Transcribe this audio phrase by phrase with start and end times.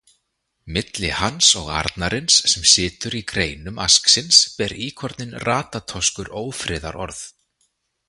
[0.77, 7.25] Milli hans og arnarins sem situr í greinum asksins ber íkorninn Ratatoskur ófriðarorð.